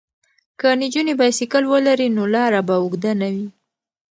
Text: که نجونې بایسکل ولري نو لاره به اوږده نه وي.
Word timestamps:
که 0.59 0.67
نجونې 0.81 1.13
بایسکل 1.19 1.63
ولري 1.73 2.07
نو 2.15 2.23
لاره 2.33 2.61
به 2.67 2.75
اوږده 2.81 3.11
نه 3.21 3.27
وي. 3.33 3.47